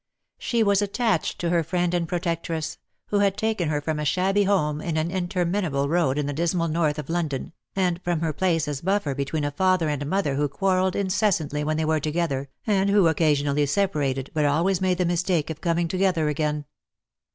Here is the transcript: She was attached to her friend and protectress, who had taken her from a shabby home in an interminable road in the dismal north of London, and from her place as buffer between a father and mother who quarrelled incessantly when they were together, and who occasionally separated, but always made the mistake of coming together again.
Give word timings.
She 0.39 0.63
was 0.63 0.81
attached 0.81 1.37
to 1.41 1.51
her 1.51 1.61
friend 1.61 1.93
and 1.93 2.07
protectress, 2.07 2.79
who 3.09 3.19
had 3.19 3.37
taken 3.37 3.69
her 3.69 3.79
from 3.81 3.99
a 3.99 4.03
shabby 4.03 4.45
home 4.45 4.81
in 4.81 4.97
an 4.97 5.11
interminable 5.11 5.87
road 5.87 6.17
in 6.17 6.25
the 6.25 6.33
dismal 6.33 6.67
north 6.69 6.97
of 6.97 7.07
London, 7.07 7.53
and 7.75 8.01
from 8.01 8.21
her 8.21 8.33
place 8.33 8.67
as 8.67 8.81
buffer 8.81 9.13
between 9.13 9.43
a 9.43 9.51
father 9.51 9.89
and 9.89 10.03
mother 10.07 10.33
who 10.33 10.47
quarrelled 10.49 10.95
incessantly 10.95 11.63
when 11.63 11.77
they 11.77 11.85
were 11.85 11.99
together, 11.99 12.49
and 12.65 12.89
who 12.89 13.07
occasionally 13.07 13.67
separated, 13.67 14.31
but 14.33 14.43
always 14.45 14.81
made 14.81 14.97
the 14.97 15.05
mistake 15.05 15.51
of 15.51 15.61
coming 15.61 15.87
together 15.87 16.29
again. 16.29 16.65